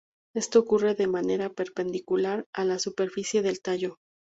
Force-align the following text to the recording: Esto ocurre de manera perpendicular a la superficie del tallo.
Esto 0.33 0.57
ocurre 0.61 0.95
de 0.95 1.05
manera 1.05 1.53
perpendicular 1.53 2.47
a 2.53 2.65
la 2.65 2.79
superficie 2.79 3.43
del 3.43 3.61
tallo. 3.61 3.97